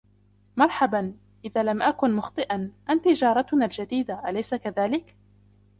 مرحباً. 0.57 1.13
إذا 1.45 1.63
لم 1.63 1.81
أكُن 1.81 2.13
مُخطِئاً, 2.13 2.71
أنتِ 2.89 3.07
جارتنُنا 3.07 3.65
الجديدة, 3.65 4.29
اليس 4.29 4.55
كذلك؟ 4.55 5.15